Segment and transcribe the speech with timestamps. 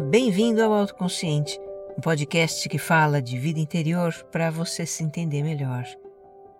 [0.00, 1.58] bem-vindo ao Autoconsciente,
[1.96, 5.84] um podcast que fala de vida interior para você se entender melhor.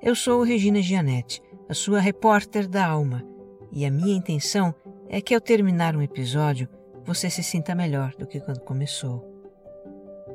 [0.03, 3.25] Eu sou Regina Gianetti, a sua repórter da alma,
[3.71, 4.75] e a minha intenção
[5.09, 6.69] é que ao terminar um episódio
[7.05, 9.25] você se sinta melhor do que quando começou.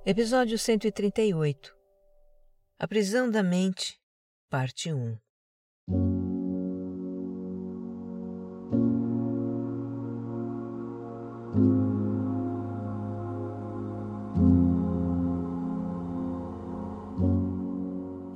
[0.05, 1.73] Episódio 138
[2.77, 3.97] A prisão da mente,
[4.49, 5.22] parte 1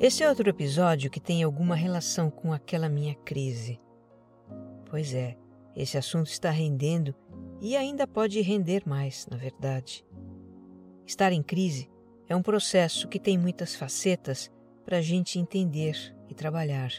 [0.07, 3.77] Esse é outro episódio que tem alguma relação com aquela minha crise.
[4.85, 5.37] Pois é,
[5.75, 7.13] esse assunto está rendendo
[7.59, 10.05] e ainda pode render mais, na verdade.
[11.05, 11.91] Estar em crise
[12.25, 14.49] é um processo que tem muitas facetas
[14.85, 16.93] para a gente entender e trabalhar.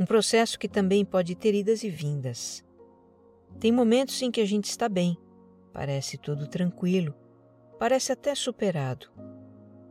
[0.00, 2.64] Um processo que também pode ter idas e vindas.
[3.60, 5.18] Tem momentos em que a gente está bem,
[5.70, 7.14] parece tudo tranquilo,
[7.78, 9.06] parece até superado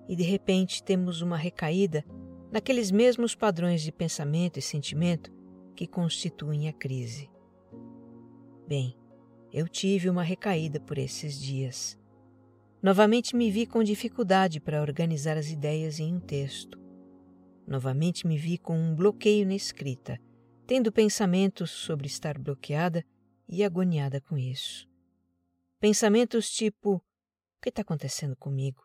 [0.07, 2.06] e de repente temos uma recaída
[2.56, 5.30] naqueles mesmos padrões de pensamento e sentimento
[5.76, 7.30] que constituem a crise.
[8.66, 8.98] Bem,
[9.52, 12.00] eu tive uma recaída por esses dias.
[12.82, 16.80] Novamente me vi com dificuldade para organizar as ideias em um texto.
[17.68, 20.18] Novamente me vi com um bloqueio na escrita,
[20.66, 23.04] tendo pensamentos sobre estar bloqueada
[23.50, 24.88] e agoniada com isso.
[25.78, 27.02] Pensamentos tipo: o
[27.62, 28.82] que está acontecendo comigo?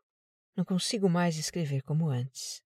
[0.56, 2.68] Não consigo mais escrever como antes.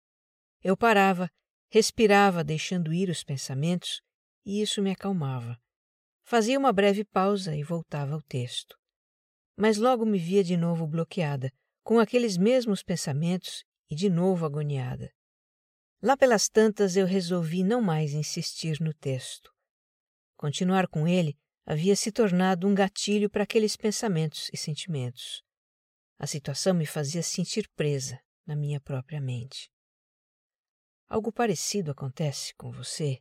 [0.62, 1.28] Eu parava,
[1.70, 4.00] respirava, deixando ir os pensamentos,
[4.44, 5.58] e isso me acalmava.
[6.24, 8.76] Fazia uma breve pausa e voltava ao texto.
[9.56, 11.50] Mas logo me via de novo bloqueada,
[11.82, 15.12] com aqueles mesmos pensamentos e de novo agoniada.
[16.00, 19.52] Lá pelas tantas eu resolvi não mais insistir no texto.
[20.36, 25.42] Continuar com ele havia se tornado um gatilho para aqueles pensamentos e sentimentos.
[26.18, 29.71] A situação me fazia sentir presa na minha própria mente.
[31.12, 33.18] Algo parecido acontece com você?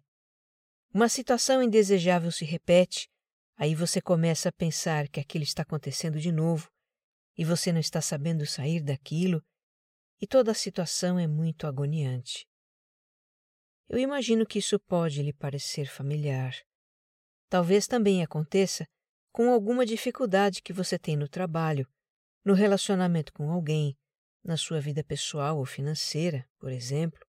[0.93, 3.09] Uma situação indesejável se repete,
[3.57, 6.71] aí você começa a pensar que aquilo está acontecendo de novo
[7.37, 9.43] e você não está sabendo sair daquilo
[10.21, 12.47] e toda a situação é muito agoniante.
[13.89, 16.55] Eu imagino que isso pode lhe parecer familiar.
[17.49, 18.87] Talvez também aconteça
[19.33, 21.85] com alguma dificuldade que você tem no trabalho
[22.45, 23.97] no relacionamento com alguém,
[24.41, 27.29] na sua vida pessoal ou financeira, por exemplo.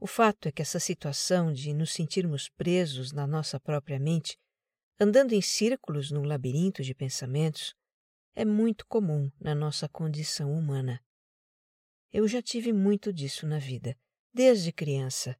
[0.00, 4.38] O fato é que essa situação de nos sentirmos presos na nossa própria mente,
[4.98, 7.74] andando em círculos num labirinto de pensamentos,
[8.34, 11.02] é muito comum na nossa condição humana.
[12.12, 13.96] Eu já tive muito disso na vida,
[14.32, 15.36] desde criança.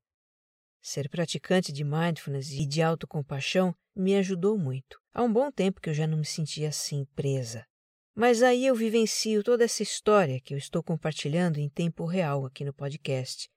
[0.83, 5.01] Ser praticante de mindfulness e de autocompaixão me ajudou muito.
[5.13, 7.65] Há um bom tempo que eu já não me sentia assim presa.
[8.13, 12.65] Mas aí eu vivencio toda essa história que eu estou compartilhando em tempo real aqui
[12.65, 13.49] no podcast,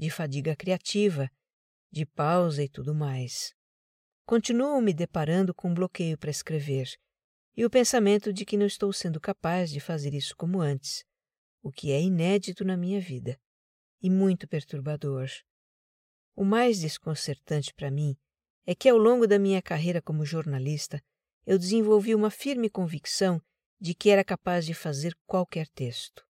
[0.00, 1.30] de fadiga criativa,
[1.92, 3.54] de pausa e tudo mais.
[4.24, 6.88] Continuo me deparando com um bloqueio para escrever
[7.54, 11.04] e o pensamento de que não estou sendo capaz de fazer isso como antes,
[11.62, 13.38] o que é inédito na minha vida
[14.00, 15.28] e muito perturbador.
[16.34, 18.16] O mais desconcertante para mim
[18.64, 20.98] é que ao longo da minha carreira como jornalista
[21.44, 23.38] eu desenvolvi uma firme convicção
[23.78, 26.26] de que era capaz de fazer qualquer texto.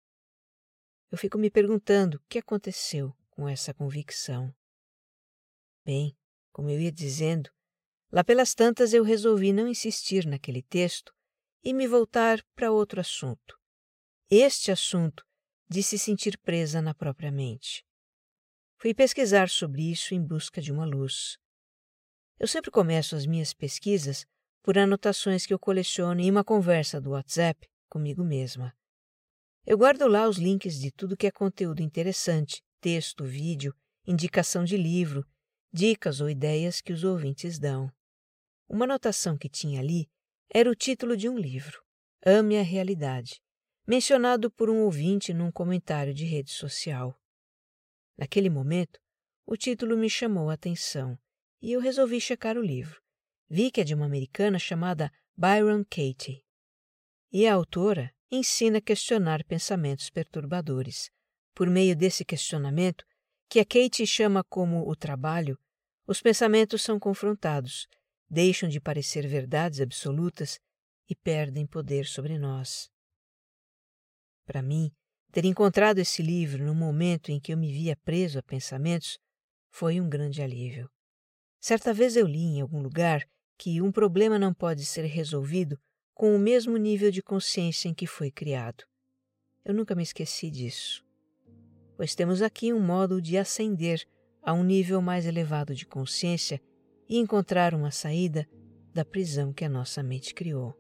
[1.11, 4.53] Eu fico me perguntando o que aconteceu com essa convicção.
[5.85, 6.17] Bem,
[6.51, 7.51] como eu ia dizendo,
[8.11, 11.13] lá pelas tantas eu resolvi não insistir naquele texto
[11.63, 13.61] e me voltar para outro assunto.
[14.31, 15.23] Este assunto
[15.69, 17.85] de se sentir presa na própria mente.
[18.79, 21.37] Fui pesquisar sobre isso em busca de uma luz.
[22.39, 24.27] Eu sempre começo as minhas pesquisas
[24.63, 28.75] por anotações que eu coleciono em uma conversa do WhatsApp comigo mesma.
[29.65, 33.75] Eu guardo lá os links de tudo que é conteúdo interessante, texto, vídeo
[34.07, 35.27] indicação de livro,
[35.73, 37.91] dicas ou ideias que os ouvintes dão.
[38.69, 40.09] Uma anotação que tinha ali
[40.49, 41.83] era o título de um livro,
[42.25, 43.43] Ame a Realidade,
[43.89, 47.21] mencionado por um ouvinte num comentário de rede social.
[48.17, 49.01] Naquele momento,
[49.45, 51.19] o título me chamou a atenção
[51.61, 53.03] e eu resolvi checar o livro.
[53.49, 56.45] Vi que é de uma americana chamada Byron Katie.
[57.33, 61.11] E a autora ensina a questionar pensamentos perturbadores.
[61.57, 63.03] Por meio desse questionamento,
[63.49, 65.59] que a Kate chama como o trabalho,
[66.07, 67.89] os pensamentos são confrontados,
[68.29, 70.61] deixam de parecer verdades absolutas
[71.09, 72.91] e perdem poder sobre nós.
[74.45, 74.93] Para mim,
[75.33, 79.19] ter encontrado esse livro no momento em que eu me via preso a pensamentos
[79.71, 80.91] foi um grande alívio.
[81.59, 83.27] Certa vez eu li em algum lugar
[83.57, 85.81] que um problema não pode ser resolvido
[86.13, 88.85] com o mesmo nível de consciência em que foi criado.
[89.65, 91.06] Eu nunca me esqueci disso,
[91.97, 94.07] pois temos aqui um modo de ascender
[94.43, 96.61] a um nível mais elevado de consciência
[97.09, 98.47] e encontrar uma saída
[98.95, 100.75] da prisão que a nossa mente criou.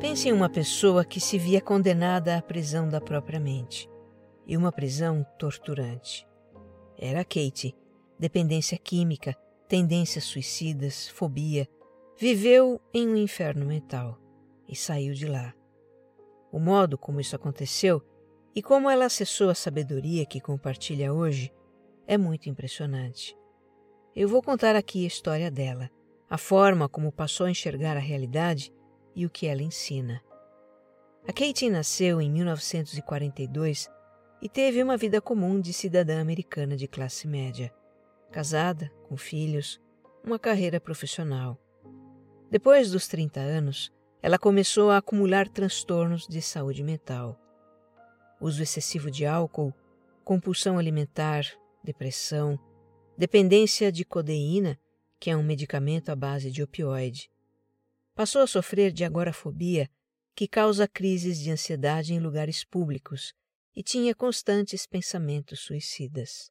[0.00, 3.86] Pense em uma pessoa que se via condenada à prisão da própria mente,
[4.46, 6.26] e uma prisão torturante.
[6.96, 7.74] Era Kate,
[8.18, 9.36] dependência química,
[9.68, 11.68] tendências suicidas, fobia.
[12.18, 14.18] Viveu em um inferno mental
[14.68, 15.54] e saiu de lá.
[16.50, 18.02] O modo como isso aconteceu
[18.54, 21.52] e como ela acessou a sabedoria que compartilha hoje
[22.06, 23.36] é muito impressionante.
[24.14, 25.90] Eu vou contar aqui a história dela,
[26.30, 28.72] a forma como passou a enxergar a realidade
[29.14, 30.22] e o que ela ensina.
[31.28, 33.90] A Katie nasceu em 1942
[34.40, 37.72] e teve uma vida comum de cidadã americana de classe média.
[38.30, 39.80] Casada, com filhos,
[40.24, 41.58] uma carreira profissional.
[42.50, 43.92] Depois dos 30 anos,
[44.22, 47.40] ela começou a acumular transtornos de saúde mental.
[48.40, 49.72] Uso excessivo de álcool,
[50.24, 51.44] compulsão alimentar,
[51.82, 52.58] depressão,
[53.16, 54.78] dependência de codeína,
[55.18, 57.30] que é um medicamento à base de opioide,
[58.16, 59.90] Passou a sofrer de agorafobia,
[60.34, 63.34] que causa crises de ansiedade em lugares públicos,
[63.76, 66.50] e tinha constantes pensamentos suicidas.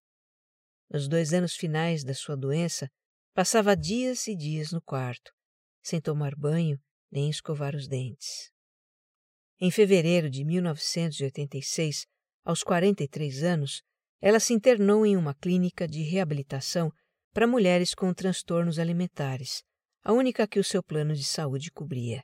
[0.89, 2.87] Nos dois anos finais da sua doença,
[3.33, 5.33] passava dias e dias no quarto,
[5.81, 6.79] sem tomar banho
[7.11, 8.51] nem escovar os dentes.
[9.59, 12.05] Em fevereiro de 1986,
[12.43, 13.81] aos 43 anos,
[14.21, 16.91] ela se internou em uma clínica de reabilitação
[17.33, 19.63] para mulheres com transtornos alimentares,
[20.03, 22.23] a única que o seu plano de saúde cobria.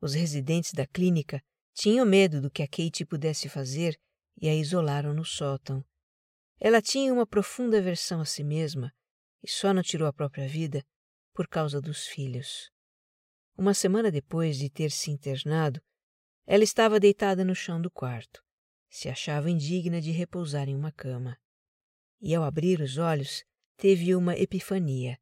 [0.00, 1.40] Os residentes da clínica
[1.76, 4.00] tinham medo do que a Kate pudesse fazer
[4.40, 5.84] e a isolaram no sótão.
[6.58, 8.90] Ela tinha uma profunda aversão a si mesma
[9.42, 10.82] e só não tirou a própria vida
[11.34, 12.70] por causa dos filhos.
[13.58, 15.80] Uma semana depois de ter se internado,
[16.46, 18.42] ela estava deitada no chão do quarto.
[18.88, 21.36] Se achava indigna de repousar em uma cama.
[22.20, 23.44] E ao abrir os olhos,
[23.76, 25.18] teve uma epifania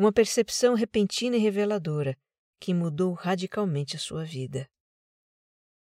[0.00, 2.16] uma percepção repentina e reveladora
[2.58, 4.66] que mudou radicalmente a sua vida.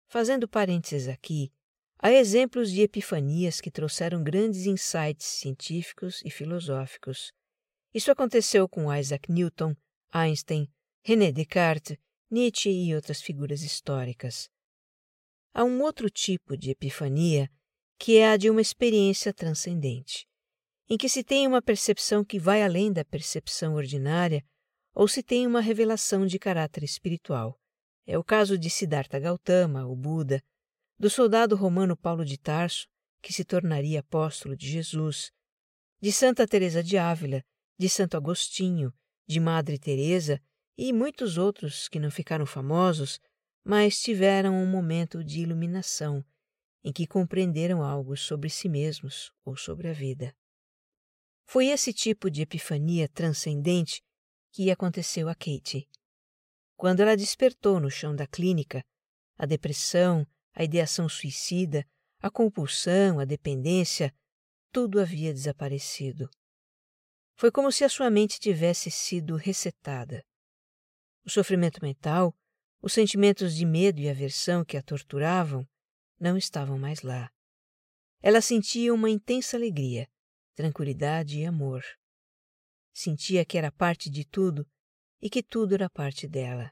[0.08, 1.52] Fazendo parênteses aqui,
[2.00, 7.32] há exemplos de epifanias que trouxeram grandes insights científicos e filosóficos.
[7.94, 9.76] Isso aconteceu com Isaac Newton,
[10.12, 10.68] Einstein,
[11.04, 11.98] René Descartes,
[12.30, 14.50] Nietzsche e outras figuras históricas.
[15.54, 17.50] Há um outro tipo de epifania
[18.00, 20.28] que é a de uma experiência transcendente
[20.90, 24.44] em que se tem uma percepção que vai além da percepção ordinária
[24.94, 27.60] ou se tem uma revelação de caráter espiritual.
[28.08, 30.42] É o caso de Siddhartha Gautama, o Buda,
[30.98, 32.88] do soldado romano Paulo de Tarso,
[33.22, 35.30] que se tornaria apóstolo de Jesus,
[36.00, 37.44] de Santa Teresa de Ávila,
[37.78, 38.94] de Santo Agostinho,
[39.28, 40.42] de Madre Teresa
[40.78, 43.20] e muitos outros que não ficaram famosos,
[43.62, 46.24] mas tiveram um momento de iluminação
[46.84, 50.34] em que compreenderam algo sobre si mesmos ou sobre a vida.
[51.46, 54.02] Foi esse tipo de epifania transcendente
[54.54, 55.90] que aconteceu a Kate.
[56.78, 58.86] Quando ela despertou no chão da clínica,
[59.36, 61.84] a depressão, a ideação suicida,
[62.20, 64.14] a compulsão, a dependência,
[64.72, 66.30] tudo havia desaparecido.
[67.36, 70.24] Foi como se a sua mente tivesse sido resetada.
[71.26, 72.36] O sofrimento mental,
[72.80, 75.68] os sentimentos de medo e aversão que a torturavam,
[76.20, 77.32] não estavam mais lá.
[78.22, 80.08] Ela sentia uma intensa alegria,
[80.54, 81.84] tranquilidade e amor.
[82.94, 84.68] Sentia que era parte de tudo
[85.22, 86.72] e que tudo era parte dela.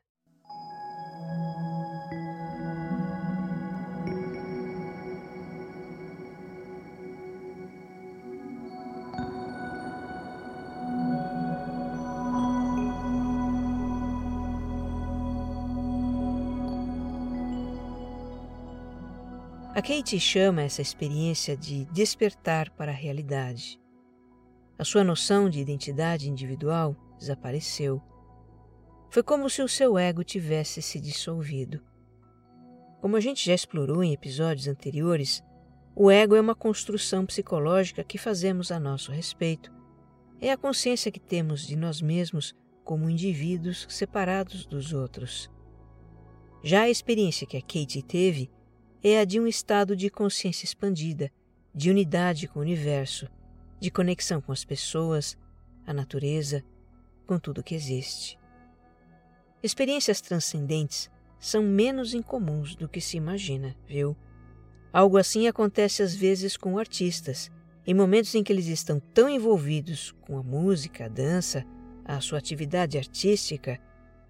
[19.76, 23.78] A Kate chama essa experiência de despertar para a realidade.
[24.80, 28.02] A sua noção de identidade individual desapareceu
[29.10, 31.82] foi como se o seu ego tivesse se dissolvido.
[33.02, 35.44] Como a gente já explorou em episódios anteriores,
[35.96, 39.72] o ego é uma construção psicológica que fazemos a nosso respeito.
[40.42, 45.50] É a consciência que temos de nós mesmos como indivíduos separados dos outros.
[46.62, 48.52] Já a experiência que a Kate teve
[49.04, 51.32] é a de um estado de consciência expandida,
[51.74, 53.28] de unidade com o universo,
[53.80, 55.38] de conexão com as pessoas,
[55.86, 56.64] a natureza,
[57.28, 58.38] com tudo que existe.
[59.66, 64.16] Experiências transcendentes são menos incomuns do que se imagina, viu?
[64.94, 67.50] Algo assim acontece às vezes com artistas,
[67.84, 71.66] em momentos em que eles estão tão envolvidos com a música, a dança,
[72.06, 73.80] a sua atividade artística,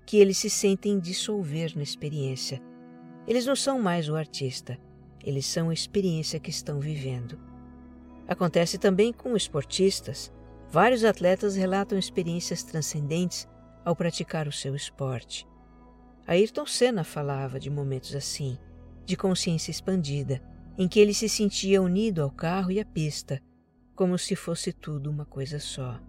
[0.06, 2.62] que eles se sentem dissolver na experiência.
[3.27, 4.77] Eles não são mais o artista,
[5.22, 7.38] eles são a experiência que estão vivendo.
[8.25, 10.32] Acontece também com esportistas.
[10.72, 13.46] Vários atletas relatam experiências transcendentes
[13.86, 15.48] ao praticar o seu esporte.
[16.25, 18.58] Ayrton Senna falava de momentos assim,
[19.06, 20.42] de consciência expandida,
[20.75, 23.39] em que ele se sentia unido ao carro e à pista,
[23.96, 26.01] como se fosse tudo uma coisa só.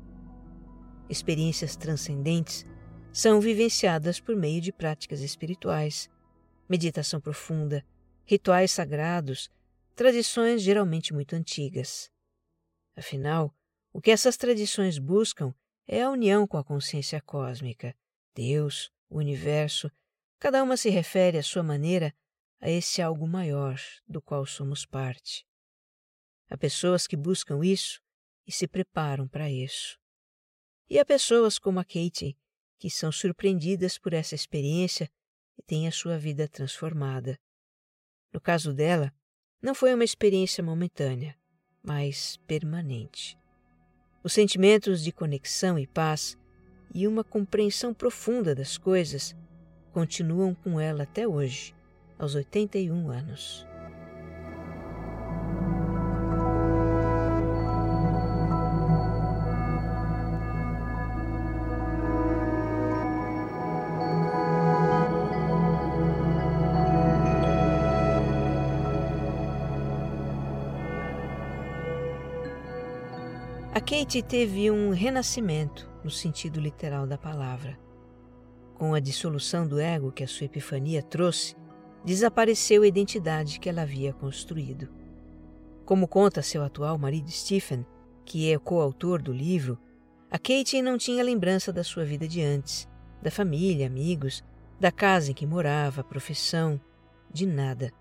[1.09, 2.67] Experiências transcendentes
[3.13, 6.11] são vivenciadas por meio de práticas espirituais,
[6.69, 7.85] meditação profunda,
[8.25, 9.51] rituais sagrados,
[9.95, 12.11] tradições geralmente muito antigas.
[12.97, 13.55] Afinal,
[13.93, 15.55] o que essas tradições buscam
[15.87, 17.95] é a união com a consciência cósmica,
[18.35, 19.91] Deus, o universo,
[20.39, 22.15] cada uma se refere à sua maneira
[22.61, 25.47] a esse algo maior do qual somos parte.
[26.49, 28.01] Há pessoas que buscam isso
[28.47, 29.99] e se preparam para isso.
[30.89, 32.37] E há pessoas como a Katie
[32.79, 35.11] que são surpreendidas por essa experiência
[35.59, 37.39] e têm a sua vida transformada.
[38.33, 39.13] No caso dela,
[39.63, 41.37] não foi uma experiência momentânea,
[41.83, 43.39] mas permanente.
[44.27, 46.37] Os sentimentos de conexão e paz
[46.93, 49.37] e uma compreensão profunda das coisas
[49.93, 51.73] continuam com ela até hoje,
[52.19, 53.65] aos 81 anos.
[73.87, 77.79] Kate teve um renascimento no sentido literal da palavra.
[78.75, 81.55] Com a dissolução do ego que a sua epifania trouxe,
[82.05, 84.89] desapareceu a identidade que ela havia construído.
[85.85, 87.87] Como conta seu atual marido Stephen,
[88.25, 89.79] que é coautor do livro,
[90.29, 92.89] a Kate não tinha lembrança da sua vida de antes,
[93.23, 94.43] da família, amigos,
[94.81, 96.81] da casa em que morava, profissão,
[97.33, 97.93] de nada.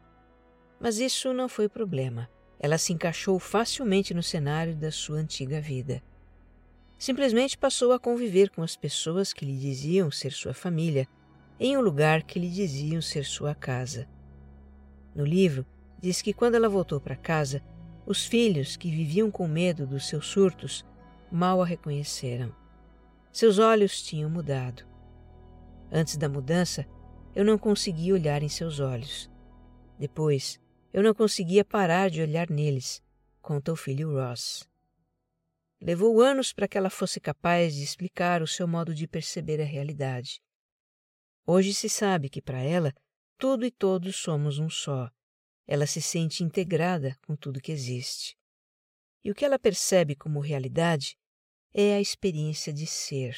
[0.79, 2.27] Mas isso não foi problema.
[2.59, 6.01] Ela se encaixou facilmente no cenário da sua antiga vida.
[6.97, 11.07] Simplesmente passou a conviver com as pessoas que lhe diziam ser sua família,
[11.59, 14.07] em um lugar que lhe diziam ser sua casa.
[15.13, 15.65] No livro,
[16.01, 17.61] diz que quando ela voltou para casa,
[18.05, 20.85] os filhos, que viviam com medo dos seus surtos,
[21.31, 22.53] mal a reconheceram.
[23.31, 24.83] Seus olhos tinham mudado.
[25.91, 26.85] Antes da mudança,
[27.35, 29.29] eu não conseguia olhar em seus olhos.
[29.97, 30.59] Depois,
[30.95, 33.03] eu não conseguia parar de olhar neles,
[33.41, 34.65] conta o filho Ross.
[35.81, 39.65] Levou anos para que ela fosse capaz de explicar o seu modo de perceber a
[39.65, 40.41] realidade.
[41.45, 42.93] Hoje se sabe que para ela
[43.37, 45.11] tudo e todos somos um só.
[45.67, 48.37] Ela se sente integrada com tudo que existe.
[49.21, 51.19] E o que ela percebe como realidade
[51.73, 53.37] é a experiência de ser.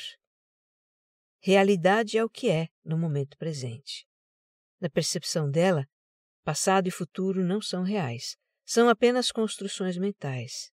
[1.40, 4.08] Realidade é o que é no momento presente.
[4.80, 5.90] Na percepção dela,
[6.48, 10.72] Passado e futuro não são reais, são apenas construções mentais.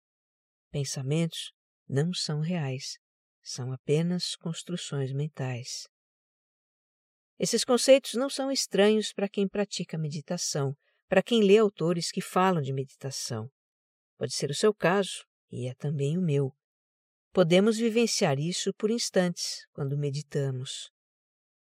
[0.70, 1.52] Pensamentos
[1.90, 3.00] não são reais,
[3.42, 5.88] são apenas construções mentais.
[7.40, 10.78] Esses conceitos não são estranhos para quem pratica meditação,
[11.10, 13.50] para quem lê autores que falam de meditação.
[14.16, 16.56] Pode ser o seu caso, e é também o meu.
[17.32, 20.92] Podemos vivenciar isso por instantes quando meditamos.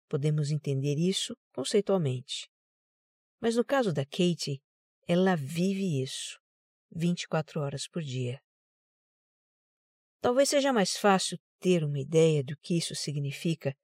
[0.09, 2.50] Podemos entender isso conceitualmente.
[3.40, 4.62] Mas no caso da Kate,
[5.06, 6.38] ela vive isso
[6.92, 8.40] 24 horas por dia.
[10.20, 13.75] Talvez seja mais fácil ter uma ideia do que isso significa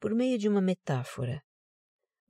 [0.00, 1.42] por meio de uma metáfora.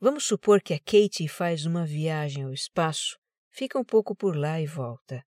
[0.01, 3.19] Vamos supor que a Kate faz uma viagem ao espaço,
[3.51, 5.25] fica um pouco por lá e volta.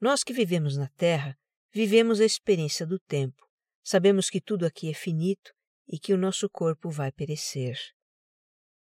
[0.00, 1.36] Nós que vivemos na Terra,
[1.72, 3.46] vivemos a experiência do tempo.
[3.84, 5.52] Sabemos que tudo aqui é finito
[5.86, 7.76] e que o nosso corpo vai perecer.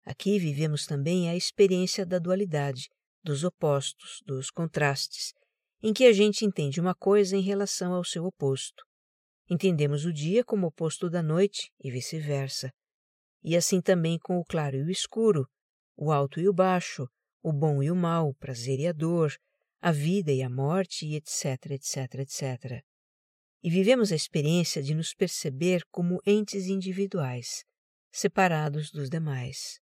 [0.09, 2.89] Aqui vivemos também a experiência da dualidade,
[3.23, 5.35] dos opostos, dos contrastes,
[5.83, 8.83] em que a gente entende uma coisa em relação ao seu oposto.
[9.47, 12.71] Entendemos o dia como oposto da noite e vice-versa.
[13.43, 15.47] E assim também com o claro e o escuro,
[15.95, 17.07] o alto e o baixo,
[17.43, 19.31] o bom e o mal, o prazer e a dor,
[19.79, 22.83] a vida e a morte, e etc, etc, etc.
[23.61, 27.63] E vivemos a experiência de nos perceber como entes individuais,
[28.11, 29.79] separados dos demais.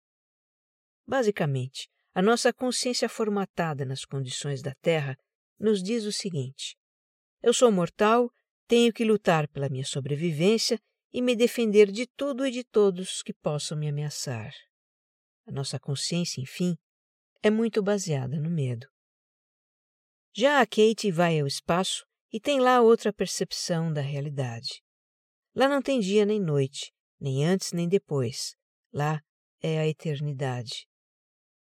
[1.08, 5.18] Basicamente, a nossa consciência formatada nas condições da Terra
[5.60, 6.76] nos diz o seguinte:
[7.44, 8.32] eu sou mortal,
[8.68, 10.80] tenho que lutar pela minha sobrevivência
[11.12, 14.54] e me defender de tudo e de todos que possam me ameaçar.
[15.48, 16.78] A nossa consciência, enfim,
[17.42, 18.88] é muito baseada no medo.
[20.34, 24.84] Já a Kate vai ao espaço e tem lá outra percepção da realidade.
[25.56, 28.56] Lá não tem dia nem noite, nem antes nem depois.
[28.94, 29.20] Lá
[29.60, 30.88] é a eternidade.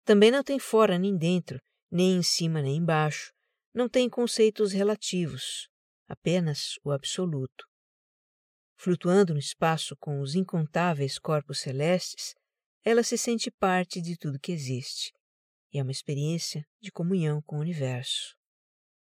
[0.08, 1.60] Também não tem fora nem dentro,
[1.90, 3.30] nem em cima nem embaixo.
[3.74, 5.68] Não tem conceitos relativos,
[6.08, 7.66] apenas o absoluto.
[8.74, 12.34] Flutuando no espaço com os incontáveis corpos celestes,
[12.82, 15.12] ela se sente parte de tudo que existe,
[15.70, 18.34] e é uma experiência de comunhão com o universo.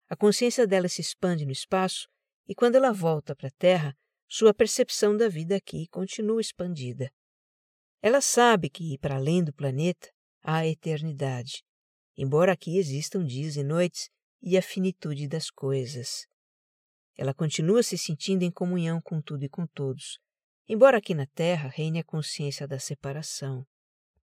[0.08, 2.08] A consciência dela se expande no espaço
[2.48, 3.96] e, quando ela volta para a Terra,
[4.28, 7.12] sua percepção da vida aqui continua expandida.
[8.02, 10.15] Ela sabe que, para além do planeta,
[10.48, 11.64] a eternidade,
[12.16, 14.08] embora aqui existam dias e noites
[14.40, 16.24] e a finitude das coisas.
[17.16, 20.20] Ela continua se sentindo em comunhão com tudo e com todos,
[20.68, 23.66] embora aqui na Terra reine a consciência da separação.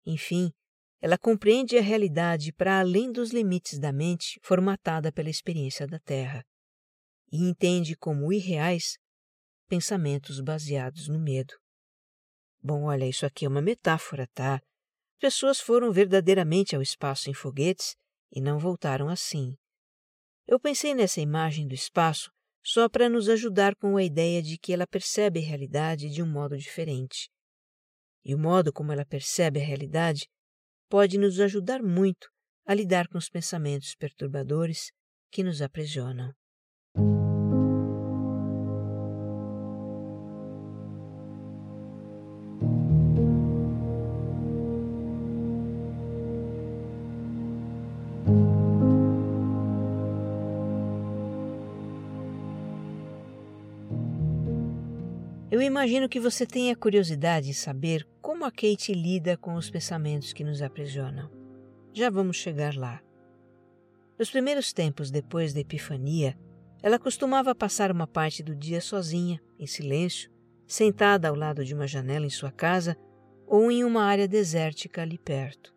[0.05, 0.51] Enfim,
[0.99, 6.45] ela compreende a realidade para além dos limites da mente formatada pela experiência da Terra
[7.31, 8.97] e entende como irreais
[9.69, 11.53] pensamentos baseados no medo.
[12.61, 14.61] Bom, olha, isso aqui é uma metáfora, tá?
[15.19, 17.95] Pessoas foram verdadeiramente ao espaço em foguetes
[18.31, 19.55] e não voltaram assim.
[20.47, 22.31] Eu pensei nessa imagem do espaço
[22.63, 26.27] só para nos ajudar com a ideia de que ela percebe a realidade de um
[26.27, 27.29] modo diferente.
[28.23, 30.25] E o modo como ela percebe a realidade
[30.89, 32.29] pode nos ajudar muito
[32.65, 34.91] a lidar com os pensamentos perturbadores
[35.31, 36.33] que nos aprisionam.
[55.69, 60.43] Imagino que você tenha curiosidade de saber como a Kate lida com os pensamentos que
[60.43, 61.29] nos aprisionam.
[61.93, 63.01] Já vamos chegar lá.
[64.17, 66.37] Nos primeiros tempos depois da Epifania,
[66.81, 70.31] ela costumava passar uma parte do dia sozinha, em silêncio,
[70.67, 72.97] sentada ao lado de uma janela em sua casa
[73.47, 75.73] ou em uma área desértica ali perto.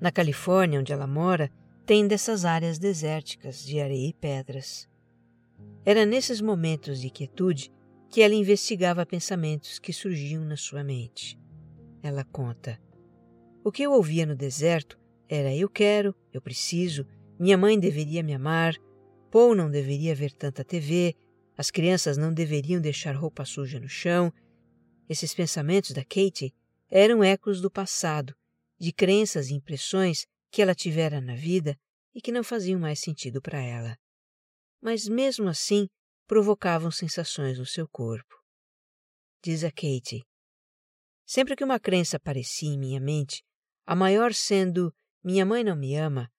[0.00, 1.50] Na Califórnia, onde ela mora,
[1.84, 4.88] tem dessas áreas desérticas de areia e pedras.
[5.84, 7.70] Era nesses momentos de quietude
[8.12, 11.40] que ela investigava pensamentos que surgiam na sua mente.
[12.02, 12.78] Ela conta:
[13.64, 17.06] O que eu ouvia no deserto era eu quero, eu preciso,
[17.40, 18.76] minha mãe deveria me amar,
[19.30, 21.16] Paul não deveria ver tanta TV,
[21.56, 24.30] as crianças não deveriam deixar roupa suja no chão.
[25.08, 26.54] Esses pensamentos da Katie
[26.90, 28.34] eram ecos do passado,
[28.78, 31.78] de crenças e impressões que ela tivera na vida
[32.14, 33.96] e que não faziam mais sentido para ela.
[34.82, 35.88] Mas mesmo assim,
[36.32, 38.34] provocavam sensações no seu corpo.
[39.44, 40.24] Diz a Katie.
[41.26, 43.44] Sempre que uma crença aparecia em minha mente,
[43.84, 46.32] a maior sendo minha mãe não me ama,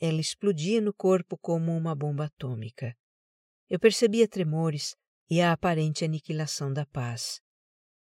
[0.00, 2.94] ela explodia no corpo como uma bomba atômica.
[3.68, 4.94] Eu percebia tremores
[5.28, 7.40] e a aparente aniquilação da paz.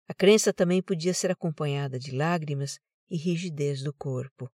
[0.08, 2.78] A crença também podia ser acompanhada de lágrimas
[3.10, 4.50] e rigidez do corpo.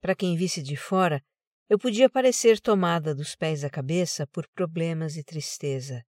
[0.00, 1.22] Para quem visse de fora,
[1.68, 6.04] eu podia parecer tomada dos pés à cabeça por problemas e tristeza.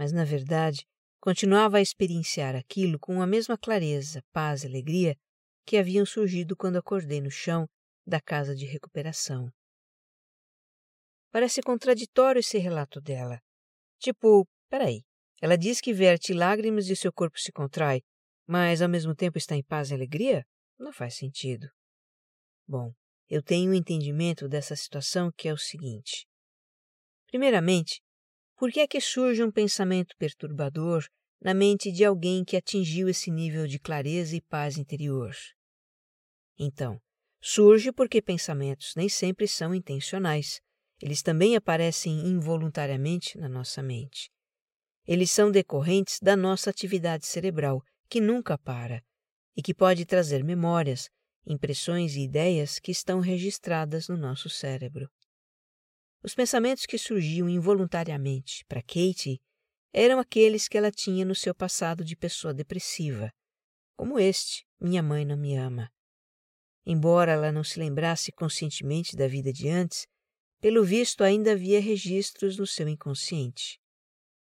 [0.00, 0.86] Mas, na verdade,
[1.20, 5.14] continuava a experienciar aquilo com a mesma clareza, paz e alegria
[5.66, 7.68] que haviam surgido quando acordei no chão
[8.06, 9.50] da casa de recuperação.
[11.30, 13.42] Parece contraditório esse relato dela.
[13.98, 15.02] Tipo, peraí,
[15.38, 18.00] ela diz que verte lágrimas e seu corpo se contrai,
[18.46, 20.46] mas ao mesmo tempo está em paz e alegria?
[20.78, 21.68] Não faz sentido.
[22.66, 22.90] Bom,
[23.28, 26.26] eu tenho um entendimento dessa situação que é o seguinte.
[27.26, 28.00] Primeiramente,
[28.60, 31.08] por que é que surge um pensamento perturbador
[31.40, 35.34] na mente de alguém que atingiu esse nível de clareza e paz interior?
[36.58, 37.00] Então,
[37.40, 40.60] surge porque pensamentos nem sempre são intencionais.
[41.00, 44.30] Eles também aparecem involuntariamente na nossa mente.
[45.06, 49.02] Eles são decorrentes da nossa atividade cerebral, que nunca para,
[49.56, 51.08] e que pode trazer memórias,
[51.46, 55.08] impressões e ideias que estão registradas no nosso cérebro.
[56.22, 59.40] Os pensamentos que surgiam involuntariamente para Katie
[59.92, 63.32] eram aqueles que ela tinha no seu passado de pessoa depressiva,
[63.96, 65.90] como este: minha mãe não me ama.
[66.84, 70.06] Embora ela não se lembrasse conscientemente da vida de antes,
[70.60, 73.80] pelo visto ainda havia registros no seu inconsciente.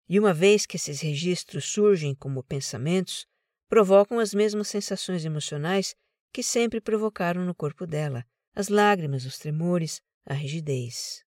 [0.08, 3.26] E uma vez que esses registros surgem como pensamentos,
[3.66, 5.94] provocam as mesmas sensações emocionais
[6.32, 11.24] que sempre provocaram no corpo dela: as lágrimas, os tremores, a rigidez.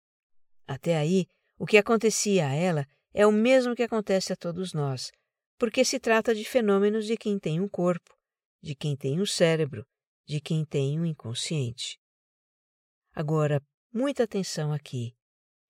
[0.69, 1.25] Até aí,
[1.57, 5.11] o que acontecia a ela é o mesmo que acontece a todos nós,
[5.57, 8.15] porque se trata de fenômenos de quem tem um corpo,
[8.61, 9.83] de quem tem um cérebro,
[10.27, 11.99] de quem tem um inconsciente.
[13.11, 13.59] Agora,
[13.91, 15.15] muita atenção aqui.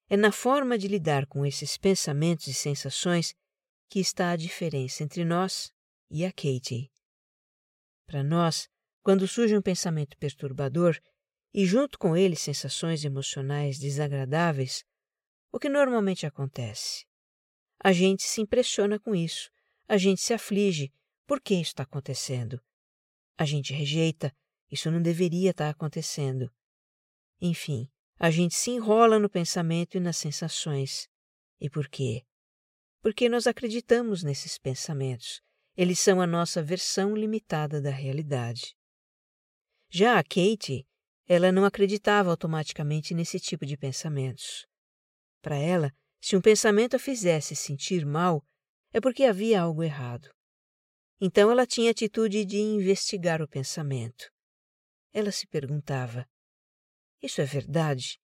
[0.10, 3.34] É na forma de lidar com esses pensamentos e sensações
[3.90, 5.72] que está a diferença entre nós
[6.12, 6.92] e a Katie.
[8.06, 8.68] Para nós,
[9.02, 11.00] quando surge um pensamento perturbador
[11.54, 14.84] e junto com ele sensações emocionais desagradáveis,
[15.52, 17.06] o que normalmente acontece?
[17.80, 19.52] A gente se impressiona com isso,
[19.88, 20.94] a gente se aflige,
[21.26, 22.62] por que isso está acontecendo?
[23.38, 24.36] A gente rejeita,
[24.72, 26.52] isso não deveria estar tá acontecendo.
[27.42, 31.08] Enfim, a gente se enrola no pensamento e nas sensações.
[31.60, 32.26] E por quê?
[33.02, 35.42] Porque nós acreditamos nesses pensamentos.
[35.76, 38.76] Eles são a nossa versão limitada da realidade.
[39.90, 40.86] Já a Kate,
[41.26, 44.68] ela não acreditava automaticamente nesse tipo de pensamentos.
[45.42, 48.46] Para ela, se um pensamento a fizesse sentir mal,
[48.92, 50.30] é porque havia algo errado.
[51.22, 54.30] Então ela tinha a atitude de investigar o pensamento.
[55.14, 56.28] Ela se perguntava:
[57.22, 58.18] isso é verdade?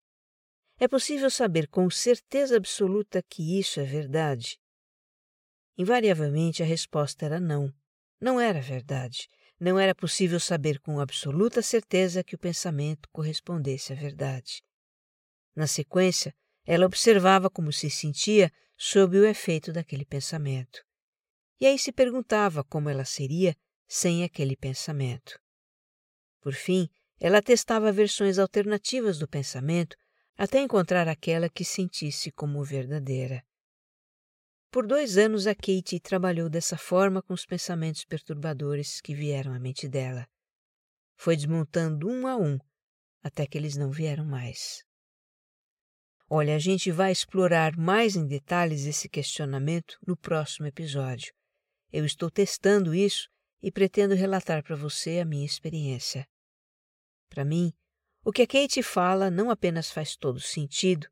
[0.77, 4.57] É possível saber com certeza absoluta que isso é verdade?
[5.77, 7.73] Invariavelmente a resposta era não.
[8.19, 9.29] Não era verdade.
[9.59, 14.61] Não era possível saber com absoluta certeza que o pensamento correspondesse à verdade.
[15.53, 16.33] Na sequência,
[16.65, 20.83] ela observava como se sentia sob o efeito daquele pensamento.
[21.59, 23.55] E aí se perguntava como ela seria
[23.87, 25.39] sem aquele pensamento.
[26.41, 29.95] Por fim, ela testava versões alternativas do pensamento
[30.37, 33.43] até encontrar aquela que sentisse como verdadeira.
[34.69, 39.59] Por dois anos, a Katie trabalhou dessa forma com os pensamentos perturbadores que vieram à
[39.59, 40.27] mente dela.
[41.15, 42.59] Foi desmontando um a um,
[43.23, 44.83] até que eles não vieram mais.
[46.29, 51.31] Olha, a gente vai explorar mais em detalhes esse questionamento no próximo episódio.
[51.93, 53.29] Eu estou testando isso
[53.61, 56.27] e pretendo relatar para você a minha experiência.
[57.29, 57.71] Para mim,
[58.23, 61.07] o que a Kate fala não apenas faz todo sentido,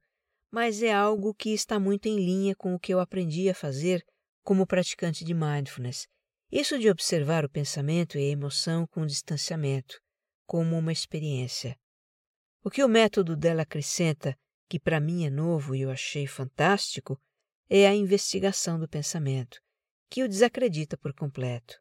[0.51, 4.03] mas é algo que está muito em linha com o que eu aprendi a fazer
[4.43, 6.07] como praticante de mindfulness.
[6.51, 9.99] Isso de observar o pensamento e a emoção com distanciamento,
[10.45, 11.75] como uma experiência.
[12.63, 17.19] O que o método dela acrescenta, que para mim é novo e eu achei fantástico,
[17.69, 19.59] é a investigação do pensamento,
[20.09, 21.79] que o desacredita por completo.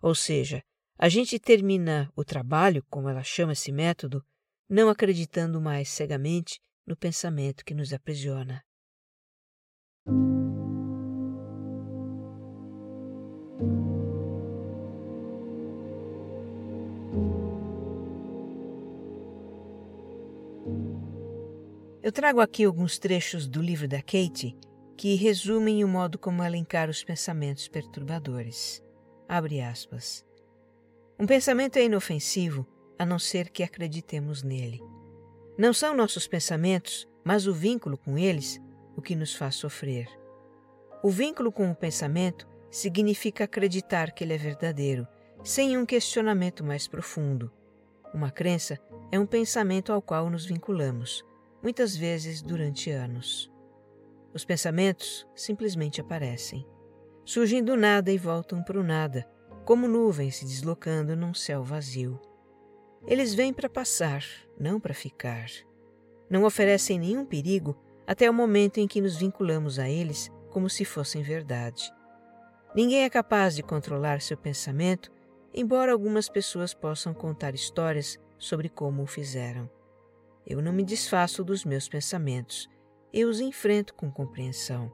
[0.00, 0.62] Ou seja,
[0.98, 4.24] a gente termina o trabalho, como ela chama esse método,
[4.68, 8.64] não acreditando mais cegamente no pensamento que nos aprisiona.
[22.04, 24.54] Eu trago aqui alguns trechos do livro da Kate
[24.94, 28.82] que resumem o modo como ela encara os pensamentos perturbadores.
[29.26, 30.22] Abre aspas.
[31.18, 32.66] Um pensamento é inofensivo
[32.98, 34.82] a não ser que acreditemos nele.
[35.56, 38.60] Não são nossos pensamentos, mas o vínculo com eles
[38.94, 40.06] o que nos faz sofrer.
[41.02, 45.08] O vínculo com o pensamento significa acreditar que ele é verdadeiro,
[45.42, 47.50] sem um questionamento mais profundo.
[48.12, 48.78] Uma crença
[49.10, 51.24] é um pensamento ao qual nos vinculamos,
[51.64, 53.50] muitas vezes durante anos.
[54.34, 56.66] Os pensamentos simplesmente aparecem.
[57.24, 59.26] Surgem do nada e voltam para o nada,
[59.64, 62.20] como nuvens se deslocando num céu vazio.
[63.06, 64.22] Eles vêm para passar,
[64.60, 65.46] não para ficar.
[66.28, 67.74] Não oferecem nenhum perigo
[68.06, 71.90] até o momento em que nos vinculamos a eles como se fossem verdade.
[72.74, 75.10] Ninguém é capaz de controlar seu pensamento,
[75.54, 79.70] embora algumas pessoas possam contar histórias sobre como o fizeram.
[80.46, 82.68] Eu não me desfaço dos meus pensamentos,
[83.12, 84.92] eu os enfrento com compreensão.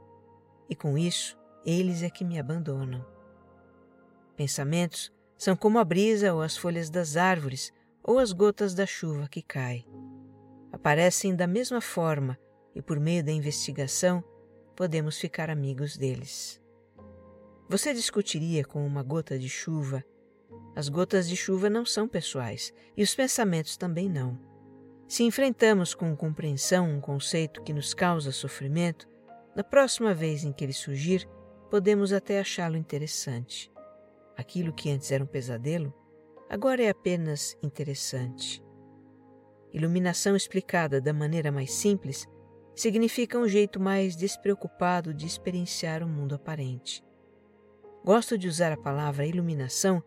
[0.69, 3.05] E com isso, eles é que me abandonam.
[4.37, 9.29] Pensamentos são como a brisa ou as folhas das árvores ou as gotas da chuva
[9.29, 9.85] que cai.
[10.73, 12.39] Aparecem da mesma forma
[12.75, 14.23] e, por meio da investigação,
[14.77, 16.61] podemos ficar amigos deles.
[17.69, 20.05] Você discutiria com uma gota de chuva
[20.75, 24.50] As gotas de chuva não são pessoais e os pensamentos também não.
[25.11, 29.09] Se enfrentamos com compreensão um conceito que nos causa sofrimento,
[29.57, 31.29] na próxima vez em que ele surgir,
[31.69, 33.73] podemos até achá-lo interessante.
[34.37, 35.93] Aquilo que antes era um pesadelo,
[36.49, 38.63] agora é apenas interessante.
[39.73, 42.29] Iluminação explicada da maneira mais simples
[42.73, 47.05] significa um jeito mais despreocupado de experienciar o mundo aparente.
[48.05, 50.05] Gosto de usar a palavra iluminação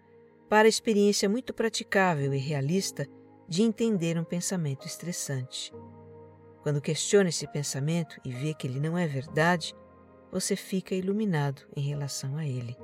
[0.48, 3.06] para a experiência muito praticável e realista
[3.48, 5.74] de entender um pensamento estressante.
[6.62, 9.76] Quando questiona esse pensamento e vê que ele não é verdade,
[10.32, 12.78] você fica iluminado em relação a ele.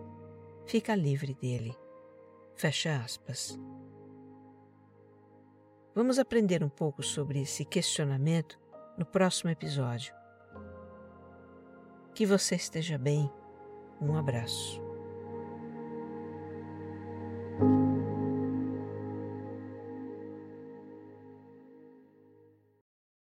[0.66, 1.76] Fica livre dele.
[2.56, 3.58] Fecha aspas.
[5.96, 8.60] Vamos aprender um pouco sobre esse questionamento
[8.98, 10.14] no próximo episódio.
[12.14, 13.32] Que você esteja bem.
[14.02, 14.89] Um abraço.